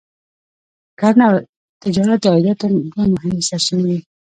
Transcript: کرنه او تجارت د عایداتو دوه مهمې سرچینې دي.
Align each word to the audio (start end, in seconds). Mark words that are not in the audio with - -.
کرنه 0.99 1.25
او 1.29 1.37
تجارت 1.83 2.19
د 2.21 2.25
عایداتو 2.33 2.65
دوه 2.91 3.03
مهمې 3.13 3.41
سرچینې 3.49 3.85
دي. 3.89 3.97